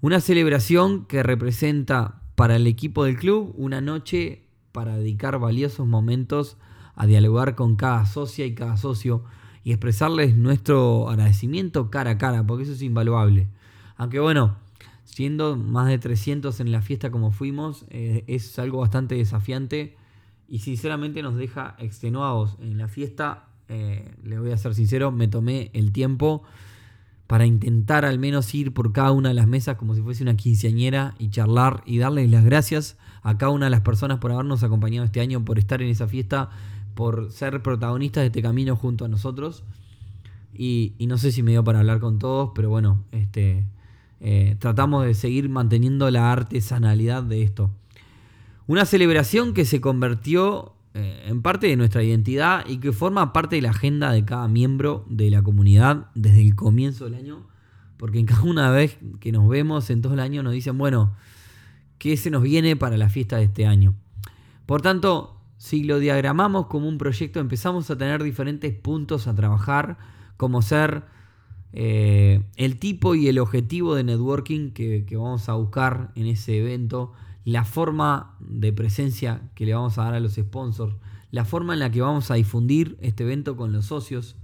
Una 0.02 0.20
celebración 0.20 1.06
que 1.06 1.22
representa 1.22 2.22
para 2.36 2.56
el 2.56 2.68
equipo 2.68 3.04
del 3.04 3.18
club 3.18 3.54
una 3.58 3.82
noche 3.82 4.44
para 4.72 4.98
dedicar 4.98 5.40
valiosos 5.40 5.88
momentos 5.88 6.58
a 6.62 6.68
dialogar 7.06 7.56
con 7.56 7.76
cada 7.76 8.06
socia 8.06 8.46
y 8.46 8.56
cada 8.56 8.78
socio 8.78 9.24
y 9.64 9.72
expresarles 9.72 10.38
nuestro 10.38 11.10
agradecimiento 11.10 11.92
cara 11.92 12.12
a 12.12 12.18
cara, 12.18 12.46
porque 12.46 12.64
eso 12.64 12.74
es 12.74 12.82
invaluable. 12.82 13.48
Aunque 13.98 14.20
bueno, 14.20 14.56
siendo 15.04 15.56
más 15.58 15.88
de 15.88 15.98
300 15.98 16.60
en 16.60 16.72
la 16.72 16.82
fiesta 16.82 17.12
como 17.12 17.32
fuimos, 17.32 17.86
eh, 17.90 18.24
es 18.28 18.58
algo 18.60 18.80
bastante 18.80 19.16
desafiante 19.16 19.98
y 20.48 20.60
sinceramente 20.60 21.22
nos 21.22 21.36
deja 21.36 21.76
extenuados. 21.80 22.56
En 22.62 22.78
la 22.78 22.88
fiesta, 22.88 23.48
eh, 23.68 24.16
le 24.24 24.40
voy 24.40 24.52
a 24.52 24.58
ser 24.58 24.74
sincero, 24.74 25.12
me 25.12 25.28
tomé 25.28 25.70
el 25.74 25.92
tiempo 25.92 26.44
para 27.28 27.46
intentar 27.46 28.06
al 28.06 28.20
menos 28.20 28.54
ir 28.56 28.74
por 28.74 28.94
cada 28.94 29.12
una 29.12 29.30
de 29.30 29.36
las 29.36 29.48
mesas 29.48 29.76
como 29.76 29.96
si 29.96 30.02
fuese 30.02 30.24
una 30.24 30.38
quinceañera 30.38 31.14
y 31.20 31.30
charlar 31.30 31.84
y 31.86 31.98
darles 31.98 32.32
las 32.32 32.46
gracias 32.46 32.98
a 33.22 33.38
cada 33.38 33.52
una 33.52 33.66
de 33.66 33.72
las 33.72 33.82
personas 33.82 34.20
por 34.20 34.32
habernos 34.32 34.64
acompañado 34.64 35.06
este 35.06 35.20
año, 35.20 35.44
por 35.44 35.60
estar 35.60 35.82
en 35.82 35.90
esa 35.90 36.08
fiesta 36.08 36.50
por 36.98 37.32
ser 37.32 37.62
protagonistas 37.62 38.24
de 38.24 38.28
este 38.28 38.42
camino 38.42 38.76
junto 38.76 39.06
a 39.06 39.08
nosotros. 39.08 39.64
Y, 40.52 40.96
no 41.08 41.20
sé 41.20 41.32
si 41.32 41.44
me 41.44 41.52
dio 41.52 41.64
para 41.64 41.80
hablar 41.80 42.00
con 42.00 42.18
todos, 42.18 42.50
pero 42.56 42.72
bueno, 42.72 43.04
este, 43.12 43.68
eh, 44.20 44.56
tratamos 44.58 45.06
de 45.06 45.14
seguir 45.14 45.48
manteniendo 45.48 46.10
la 46.10 46.32
artesanalidad 46.32 47.22
de 47.22 47.44
esto. 47.44 47.70
Una 48.66 48.86
celebración 48.86 49.54
que 49.54 49.64
se 49.64 49.80
convirtió 49.80 50.74
eh, 50.96 51.26
en 51.28 51.44
parte 51.44 51.68
de 51.68 51.78
nuestra 51.78 52.02
identidad 52.02 52.66
y 52.68 52.80
que 52.80 52.92
forma 52.92 53.32
parte 53.32 53.58
de 53.58 53.62
la 53.62 53.70
agenda 53.70 54.12
de 54.12 54.26
cada 54.26 54.48
miembro 54.48 55.06
de 55.08 55.30
la 55.30 55.44
comunidad 55.44 56.08
desde 56.16 56.42
el 56.42 56.56
comienzo 56.56 57.06
del 57.06 57.14
año, 57.14 57.46
porque 57.98 58.18
en 58.18 58.26
cada 58.26 58.42
una 58.42 58.72
vez 58.72 58.98
que 59.20 59.32
nos 59.32 59.48
vemos 59.48 59.92
en 59.92 60.02
todo 60.02 60.16
el 60.16 60.20
año 60.20 60.42
nos 60.42 60.54
dicen, 60.54 60.80
bueno, 60.80 61.14
¿qué 62.00 62.18
se 62.18 62.32
nos 62.32 62.42
viene 62.42 62.76
para 62.76 62.98
la 62.98 63.10
fiesta 63.10 63.38
de 63.38 63.44
este 63.44 63.68
año? 63.68 63.94
Por 64.66 64.82
tanto, 64.82 65.37
si 65.68 65.84
lo 65.84 66.00
diagramamos 66.00 66.68
como 66.68 66.88
un 66.88 66.98
proyecto, 66.98 67.40
empezamos 67.40 67.92
a 67.92 67.98
tener 67.98 68.24
diferentes 68.24 68.74
puntos 68.74 69.28
a 69.28 69.36
trabajar, 69.36 69.98
como 70.38 70.62
ser 70.62 71.04
eh, 71.74 72.42
el 72.56 72.80
tipo 72.80 73.16
y 73.16 73.28
el 73.28 73.38
objetivo 73.38 73.94
de 73.94 74.06
networking 74.06 74.72
que, 74.72 75.06
que 75.06 75.18
vamos 75.18 75.50
a 75.50 75.54
buscar 75.54 76.12
en 76.16 76.28
ese 76.28 76.58
evento, 76.60 77.12
la 77.44 77.66
forma 77.66 78.38
de 78.40 78.72
presencia 78.72 79.42
que 79.56 79.66
le 79.66 79.74
vamos 79.74 79.98
a 79.98 80.06
dar 80.06 80.14
a 80.14 80.20
los 80.20 80.36
sponsors, 80.36 80.96
la 81.32 81.44
forma 81.44 81.74
en 81.74 81.80
la 81.80 81.92
que 81.92 82.02
vamos 82.02 82.32
a 82.32 82.36
difundir 82.36 82.98
este 83.02 83.24
evento 83.24 83.58
con 83.58 83.74
los 83.74 83.88
socios 83.88 84.38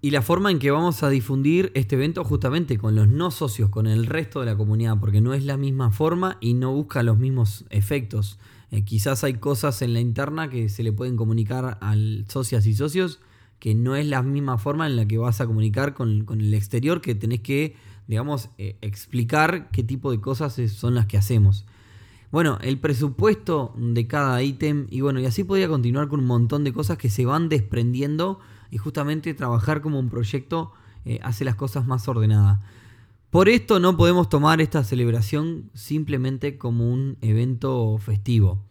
y 0.00 0.10
la 0.10 0.22
forma 0.22 0.50
en 0.50 0.58
que 0.58 0.70
vamos 0.70 1.02
a 1.02 1.10
difundir 1.10 1.70
este 1.74 1.96
evento 1.96 2.24
justamente 2.24 2.78
con 2.78 2.96
los 2.96 3.08
no 3.08 3.30
socios, 3.30 3.68
con 3.68 3.86
el 3.86 4.06
resto 4.06 4.40
de 4.40 4.46
la 4.46 4.56
comunidad, 4.56 4.98
porque 4.98 5.20
no 5.20 5.34
es 5.34 5.44
la 5.44 5.56
misma 5.56 5.90
forma 5.90 6.38
y 6.40 6.54
no 6.54 6.72
busca 6.72 7.02
los 7.02 7.18
mismos 7.18 7.66
efectos. 7.70 8.38
Eh, 8.72 8.84
quizás 8.84 9.22
hay 9.22 9.34
cosas 9.34 9.82
en 9.82 9.92
la 9.92 10.00
interna 10.00 10.50
que 10.50 10.68
se 10.68 10.82
le 10.82 10.92
pueden 10.92 11.16
comunicar 11.16 11.78
a 11.80 11.94
socias 12.26 12.66
y 12.66 12.74
socios 12.74 13.20
que 13.60 13.76
no 13.76 13.94
es 13.94 14.06
la 14.06 14.22
misma 14.22 14.58
forma 14.58 14.88
en 14.88 14.96
la 14.96 15.06
que 15.06 15.18
vas 15.18 15.40
a 15.40 15.46
comunicar 15.46 15.94
con, 15.94 16.24
con 16.24 16.40
el 16.40 16.52
exterior, 16.52 17.00
que 17.00 17.14
tenés 17.14 17.42
que, 17.42 17.76
digamos, 18.08 18.48
eh, 18.58 18.76
explicar 18.80 19.70
qué 19.70 19.84
tipo 19.84 20.10
de 20.10 20.20
cosas 20.20 20.58
son 20.72 20.96
las 20.96 21.06
que 21.06 21.16
hacemos. 21.16 21.64
Bueno, 22.32 22.58
el 22.62 22.80
presupuesto 22.80 23.72
de 23.76 24.08
cada 24.08 24.42
ítem 24.42 24.88
y 24.90 25.02
bueno, 25.02 25.20
y 25.20 25.26
así 25.26 25.44
podría 25.44 25.68
continuar 25.68 26.08
con 26.08 26.18
un 26.18 26.26
montón 26.26 26.64
de 26.64 26.72
cosas 26.72 26.98
que 26.98 27.08
se 27.08 27.24
van 27.24 27.48
desprendiendo 27.48 28.40
y 28.72 28.78
justamente 28.78 29.32
trabajar 29.34 29.80
como 29.80 30.00
un 30.00 30.08
proyecto 30.08 30.72
eh, 31.04 31.20
hace 31.22 31.44
las 31.44 31.54
cosas 31.54 31.86
más 31.86 32.08
ordenadas. 32.08 32.58
Por 33.32 33.48
esto 33.48 33.80
no 33.80 33.96
podemos 33.96 34.28
tomar 34.28 34.60
esta 34.60 34.84
celebración 34.84 35.70
simplemente 35.72 36.58
como 36.58 36.92
un 36.92 37.16
evento 37.22 37.96
festivo. 37.96 38.62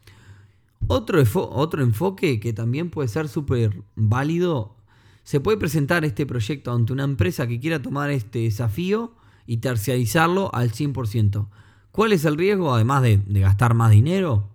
Otro, 0.86 1.24
otro 1.34 1.82
enfoque 1.82 2.40
que 2.40 2.54
también 2.54 2.92
puede 2.92 3.08
ser 3.08 3.28
súper 3.28 3.82
válido, 3.96 4.76
se 5.24 5.40
puede 5.40 5.58
presentar 5.58 6.06
este 6.06 6.28
proyecto 6.28 6.72
ante 6.72 6.94
una 6.94 7.06
empresa 7.06 7.48
que 7.48 7.60
quiera 7.60 7.82
tomar 7.82 8.12
este 8.12 8.38
desafío 8.38 9.16
y 9.48 9.58
terciarizarlo 9.58 10.54
al 10.54 10.72
100%. 10.72 11.48
¿Cuál 11.92 12.14
es 12.14 12.24
el 12.24 12.38
riesgo? 12.38 12.76
Además 12.76 13.02
de, 13.02 13.20
gastar 13.28 13.74
más 13.74 13.90
dinero, 13.90 14.52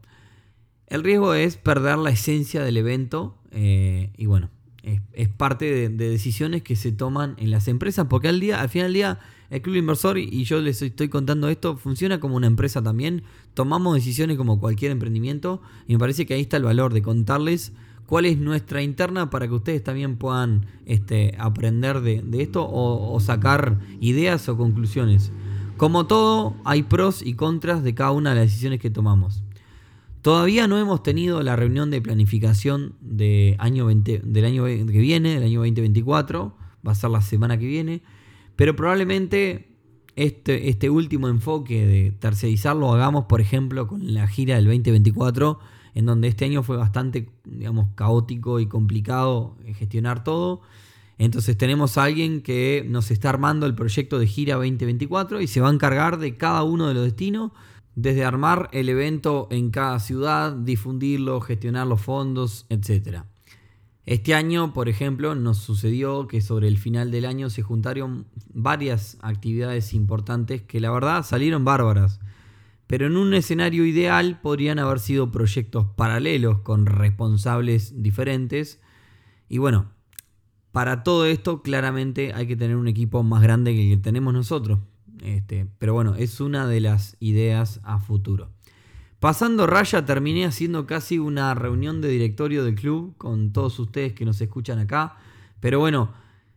el 0.87 1.03
riesgo 1.03 1.35
es 1.35 1.57
perder 1.57 1.99
la 1.99 2.11
esencia 2.11 2.63
del 2.63 2.77
evento 2.77 3.39
eh, 3.51 4.13
y 4.17 4.27
bueno, 4.27 4.51
es, 4.85 5.29
parte 5.31 5.89
de, 5.89 5.89
decisiones 5.89 6.63
que 6.63 6.77
se 6.77 6.93
toman 6.93 7.35
en 7.39 7.51
las 7.51 7.67
empresas 7.67 8.07
porque 8.09 8.29
al, 8.29 8.39
día, 8.39 8.61
al 8.61 8.69
final 8.69 8.87
del 8.87 8.95
día 8.95 9.19
el 9.51 9.63
club 9.63 9.77
inversor, 9.77 10.19
y 10.19 10.45
yo 10.45 10.61
les 10.61 10.83
estoy 10.83 11.09
contando 11.09 11.49
esto, 11.49 11.77
funciona 11.77 12.21
como 12.21 12.37
una 12.37 12.47
empresa 12.47 12.83
también, 12.83 13.23
tomamos 13.55 13.95
decisiones 13.95 14.37
como 14.37 14.59
cualquier 14.61 14.93
emprendimiento 14.93 15.61
y 15.87 15.95
me 15.95 15.99
parece 15.99 16.27
que 16.27 16.35
ahí 16.35 16.43
está 16.43 16.57
el 16.57 16.65
valor 16.65 16.93
de 16.93 17.03
contarles 17.03 17.73
cuál 18.07 18.27
es 18.27 18.39
nuestra 18.39 18.83
interna 18.83 19.31
para 19.31 19.49
que 19.49 19.55
ustedes 19.55 19.83
también 19.83 20.17
puedan 20.17 20.67
este, 20.85 21.35
aprender 21.39 22.01
de, 22.01 22.23
esto 22.43 22.67
o 22.69 23.19
sacar 23.21 23.81
ideas 24.01 24.49
o 24.49 24.57
conclusiones. 24.57 25.33
Como 25.77 26.07
todo, 26.07 26.55
hay 26.65 26.85
pros 26.85 27.21
y 27.21 27.35
contras 27.35 27.85
de 27.85 27.95
cada 27.95 28.13
una 28.13 28.31
de 28.31 28.37
las 28.37 28.47
decisiones 28.47 28.81
que 28.81 28.89
tomamos. 28.89 29.43
Todavía 30.27 30.67
no 30.67 30.79
hemos 30.79 31.03
tenido 31.03 31.43
la 31.43 31.55
reunión 31.55 31.91
de 31.91 32.01
planificación 32.01 32.95
de 33.01 33.57
año 33.59 33.87
del 33.87 34.45
año 34.45 34.65
que 34.65 34.99
viene, 34.99 35.35
del 35.35 35.45
año 35.45 35.61
2024, 35.61 36.57
va 36.85 36.93
a 36.93 36.95
ser 36.95 37.11
la 37.11 37.21
semana 37.21 37.59
que 37.59 37.67
viene, 37.67 38.03
pero 38.57 38.75
probablemente 38.75 39.69
este, 40.17 40.71
este 40.71 40.91
último 40.91 41.29
enfoque 41.29 41.87
de 41.87 42.11
tercerizarlo 42.11 42.93
hagamos, 42.93 43.27
por 43.27 43.41
ejemplo, 43.41 43.87
con 43.87 44.15
la 44.15 44.27
gira 44.27 44.57
del 44.57 44.65
2024, 44.65 45.59
en 45.95 46.07
donde 46.07 46.29
este 46.29 46.47
año 46.47 46.63
fue 46.63 46.77
bastante, 46.77 47.29
digamos, 47.45 47.89
caótico 47.95 48.59
y 48.61 48.67
complicado 48.67 49.57
gestionar 49.75 50.25
todo. 50.25 50.63
Entonces 51.19 51.57
tenemos 51.57 51.97
a 51.97 52.05
alguien 52.05 52.43
que 52.43 52.85
nos 52.87 53.11
está 53.11 53.31
armando 53.31 53.67
el 53.67 53.75
proyecto 53.75 54.19
de 54.19 54.27
gira 54.27 54.57
2024 54.57 55.41
y 55.41 55.47
se 55.47 55.61
va 55.61 55.69
a 55.69 55.73
encargar 55.73 56.19
de 56.19 56.37
cada 56.37 56.63
uno 56.63 56.89
de 56.89 56.95
los 56.95 57.05
destinos, 57.05 57.53
desde 57.95 58.25
armar 58.25 58.69
el 58.73 58.91
evento 58.91 59.49
en 59.51 59.71
cada 59.71 59.99
ciudad, 60.01 60.53
difundirlo, 60.53 61.41
gestionar 61.41 61.87
los 61.87 62.03
fondos, 62.03 62.67
etc. 62.69 63.23
Este 64.07 64.35
año, 64.35 64.73
por 64.73 64.89
ejemplo, 64.89 65.35
nos 65.35 65.59
sucedió 65.59 66.29
que 66.29 66.41
sobre 66.41 66.69
el 66.69 66.79
final 66.79 67.11
del 67.11 67.25
año 67.25 67.51
se 67.51 67.63
juntaron 67.63 68.27
varias 68.55 69.19
actividades 69.21 69.95
importantes 69.95 70.63
que 70.63 70.79
la 70.79 70.93
verdad 70.93 71.25
salieron 71.25 71.65
bárbaras. 71.65 72.21
Pero 72.87 73.07
en 73.07 73.17
un 73.17 73.35
escenario 73.35 73.85
ideal 73.85 74.41
podrían 74.41 74.79
haber 74.79 75.01
sido 75.01 75.33
proyectos 75.33 75.87
paralelos 75.97 76.61
con 76.61 76.87
responsables 76.87 78.01
diferentes. 78.01 78.81
Y 79.49 79.59
bueno, 79.59 79.91
para 80.71 81.03
todo 81.03 81.27
esto, 81.27 81.63
claramente 81.63 82.33
hay 82.33 82.47
que 82.47 82.55
tener 82.55 82.77
un 82.77 82.87
equipo 82.87 83.25
más 83.25 83.43
grande 83.43 83.75
que 83.75 83.91
el 83.91 83.99
que 83.99 84.03
tenemos 84.05 84.33
nosotros. 84.33 84.79
Este, 85.21 85.67
pero 85.79 85.95
bueno, 85.95 86.15
es 86.15 86.41
una 86.41 86.69
de 86.69 86.81
las 86.81 87.17
ideas 87.19 87.81
a 87.83 87.99
futuro. 87.99 88.51
Pasando 89.21 89.67
raya, 89.67 90.05
terminé 90.05 90.45
haciendo 90.45 90.87
casi 90.87 91.19
una 91.19 91.55
reunión 91.55 92.01
de 92.01 92.09
directorio 92.09 92.65
del 92.65 92.75
club 92.75 93.15
con 93.17 93.53
todos 93.53 93.79
ustedes 93.79 94.13
que 94.13 94.25
nos 94.25 94.41
escuchan 94.41 94.79
acá. 94.79 95.17
Pero 95.59 95.79
bueno, 95.79 96.13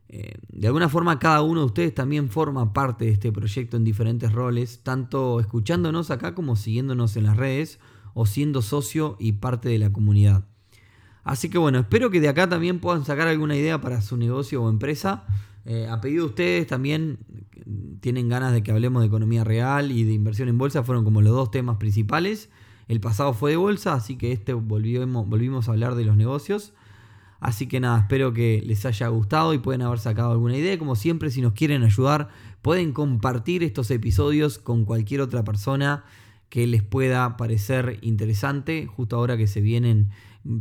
eh, 0.09 0.33
de 0.49 0.67
alguna 0.67 0.89
forma 0.89 1.19
cada 1.19 1.41
uno 1.41 1.61
de 1.61 1.65
ustedes 1.67 1.95
también 1.95 2.29
forma 2.29 2.73
parte 2.73 3.05
de 3.05 3.11
este 3.11 3.31
proyecto 3.31 3.77
en 3.77 3.83
diferentes 3.83 4.33
roles, 4.33 4.81
tanto 4.83 5.39
escuchándonos 5.39 6.11
acá 6.11 6.35
como 6.35 6.55
siguiéndonos 6.55 7.15
en 7.15 7.23
las 7.23 7.37
redes 7.37 7.79
o 8.13 8.25
siendo 8.25 8.61
socio 8.61 9.15
y 9.19 9.33
parte 9.33 9.69
de 9.69 9.79
la 9.79 9.93
comunidad. 9.93 10.45
Así 11.23 11.49
que 11.49 11.59
bueno, 11.59 11.79
espero 11.79 12.09
que 12.09 12.19
de 12.19 12.27
acá 12.27 12.49
también 12.49 12.79
puedan 12.79 13.05
sacar 13.05 13.27
alguna 13.27 13.55
idea 13.55 13.79
para 13.81 14.01
su 14.01 14.17
negocio 14.17 14.63
o 14.63 14.69
empresa. 14.69 15.25
Eh, 15.71 15.87
a 15.87 16.01
pedido 16.01 16.23
de 16.23 16.29
ustedes 16.29 16.65
también 16.65 17.19
tienen 18.01 18.27
ganas 18.27 18.53
de 18.53 18.63
que 18.63 18.71
hablemos 18.71 19.03
de 19.03 19.07
economía 19.07 19.43
real 19.43 19.91
y 19.91 20.03
de 20.03 20.13
inversión 20.13 20.49
en 20.49 20.57
bolsa, 20.57 20.81
fueron 20.81 21.03
como 21.03 21.21
los 21.21 21.31
dos 21.31 21.51
temas 21.51 21.77
principales. 21.77 22.49
El 22.87 22.99
pasado 22.99 23.33
fue 23.33 23.51
de 23.51 23.57
bolsa, 23.57 23.93
así 23.93 24.15
que 24.15 24.31
este 24.31 24.53
volvimos, 24.53 25.29
volvimos 25.29 25.69
a 25.69 25.73
hablar 25.73 25.93
de 25.93 26.05
los 26.05 26.17
negocios. 26.17 26.73
Así 27.39 27.67
que 27.67 27.79
nada, 27.79 27.99
espero 27.99 28.33
que 28.33 28.63
les 28.65 28.83
haya 28.87 29.09
gustado 29.09 29.53
y 29.53 29.59
pueden 29.59 29.83
haber 29.83 29.99
sacado 29.99 30.31
alguna 30.31 30.57
idea. 30.57 30.79
Como 30.79 30.95
siempre, 30.95 31.29
si 31.29 31.39
nos 31.39 31.53
quieren 31.53 31.83
ayudar, 31.83 32.29
pueden 32.63 32.91
compartir 32.91 33.63
estos 33.63 33.91
episodios 33.91 34.57
con 34.57 34.85
cualquier 34.85 35.21
otra 35.21 35.43
persona 35.43 36.03
que 36.49 36.65
les 36.65 36.81
pueda 36.81 37.37
parecer 37.37 37.99
interesante, 38.01 38.87
justo 38.87 39.17
ahora 39.17 39.37
que 39.37 39.45
se 39.45 39.61
vienen 39.61 40.09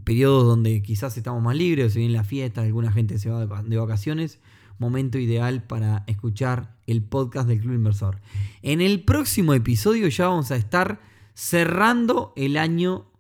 periodos 0.05 0.45
donde 0.45 0.83
quizás 0.83 1.17
estamos 1.17 1.43
más 1.43 1.57
libres, 1.57 1.95
se 1.95 1.99
viene 1.99 2.13
la 2.13 2.25
fiesta, 2.25 2.61
alguna 2.61 2.93
gente 2.93 3.19
se 3.19 3.31
va 3.31 3.47
de 3.47 3.77
vacaciones, 3.79 4.39
momento 4.79 5.19
ideal 5.19 5.63
para 5.63 6.05
escuchar 6.07 6.77
el 6.87 7.03
podcast 7.03 7.49
del 7.49 7.61
Club 7.61 7.75
Inversor. 7.75 8.21
En 8.63 8.81
el 8.81 9.05
próximo 9.05 9.55
episodio 9.55 10.09
ya 10.09 10.29
vamos 10.29 10.51
a 10.51 10.57
estar 10.57 11.01
cerrando 11.35 12.33
el 12.37 12.57
año, 12.57 13.11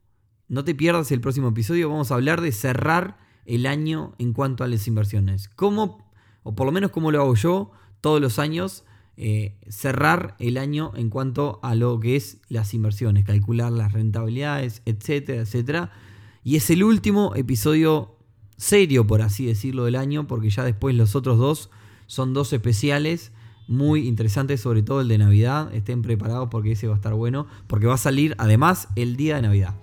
no 0.48 0.64
te 0.64 0.74
pierdas 0.74 1.12
el 1.12 1.20
próximo 1.20 1.48
episodio, 1.48 1.88
vamos 1.88 2.10
a 2.10 2.14
hablar 2.14 2.40
de 2.40 2.52
cerrar 2.52 3.18
el 3.46 3.66
año 3.66 4.14
en 4.18 4.32
cuanto 4.32 4.64
a 4.64 4.68
las 4.68 4.86
inversiones. 4.86 5.48
¿Cómo, 5.48 6.10
o 6.42 6.54
por 6.54 6.66
lo 6.66 6.72
menos 6.72 6.90
cómo 6.90 7.12
lo 7.12 7.20
hago 7.20 7.34
yo 7.34 7.70
todos 8.00 8.20
los 8.20 8.38
años? 8.38 8.84
Eh, 9.16 9.56
cerrar 9.68 10.36
el 10.38 10.58
año 10.58 10.92
en 10.94 11.10
cuanto 11.10 11.58
a 11.62 11.74
lo 11.74 11.98
que 11.98 12.14
es 12.14 12.38
las 12.48 12.72
inversiones, 12.72 13.24
calcular 13.24 13.72
las 13.72 13.92
rentabilidades, 13.92 14.82
etcétera, 14.84 15.42
etcétera 15.42 15.92
y 16.48 16.56
es 16.56 16.70
el 16.70 16.82
último 16.82 17.34
episodio 17.34 18.16
serio, 18.58 19.06
por 19.06 19.22
así 19.22 19.46
decirlo, 19.46 19.86
del 19.86 19.96
año, 19.96 20.26
porque 20.26 20.50
ya 20.50 20.64
después 20.64 20.94
los 20.94 21.16
otros 21.16 21.38
dos 21.38 21.70
son 22.06 22.34
dos 22.34 22.52
especiales 22.52 23.32
muy 23.68 24.06
interesantes, 24.06 24.60
sobre 24.60 24.82
todo 24.82 25.00
el 25.00 25.08
de 25.08 25.16
Navidad. 25.16 25.74
Estén 25.74 26.02
preparados 26.02 26.48
porque 26.50 26.72
ese 26.72 26.86
va 26.86 26.94
a 26.94 26.96
estar 26.96 27.14
bueno, 27.14 27.46
porque 27.66 27.86
va 27.86 27.94
a 27.94 27.98
salir 27.98 28.34
además 28.38 28.88
el 28.96 29.16
día 29.16 29.36
de 29.36 29.42
Navidad. 29.42 29.74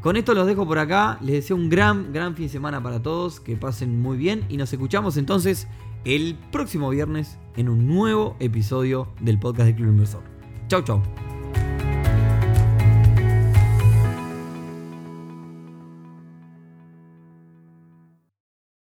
Con 0.00 0.16
esto 0.16 0.34
los 0.34 0.46
dejo 0.46 0.66
por 0.66 0.78
acá, 0.78 1.18
les 1.22 1.36
deseo 1.36 1.56
un 1.56 1.70
gran, 1.70 2.12
gran 2.12 2.34
fin 2.34 2.46
de 2.46 2.52
semana 2.52 2.82
para 2.82 3.00
todos, 3.00 3.40
que 3.40 3.56
pasen 3.56 4.00
muy 4.02 4.18
bien 4.18 4.44
y 4.48 4.56
nos 4.56 4.72
escuchamos 4.72 5.16
entonces 5.16 5.66
el 6.04 6.36
próximo 6.52 6.90
viernes 6.90 7.38
en 7.56 7.70
un 7.70 7.86
nuevo 7.86 8.36
episodio 8.38 9.08
del 9.20 9.38
podcast 9.38 9.68
de 9.68 9.76
Club 9.76 9.90
Inversor. 9.90 10.22
Chau, 10.68 10.82
chau. 10.82 11.33